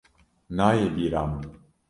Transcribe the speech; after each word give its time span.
Nayê 0.57 0.87
bîra 0.95 1.23
min! 1.31 1.45